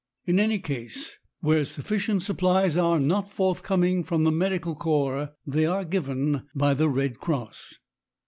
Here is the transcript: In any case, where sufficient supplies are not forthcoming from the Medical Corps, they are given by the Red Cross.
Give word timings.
In 0.25 0.39
any 0.39 0.57
case, 0.57 1.19
where 1.41 1.63
sufficient 1.63 2.23
supplies 2.23 2.75
are 2.75 2.99
not 2.99 3.31
forthcoming 3.31 4.03
from 4.03 4.23
the 4.23 4.31
Medical 4.31 4.73
Corps, 4.73 5.29
they 5.45 5.67
are 5.67 5.85
given 5.85 6.41
by 6.55 6.73
the 6.73 6.89
Red 6.89 7.19
Cross. 7.19 7.75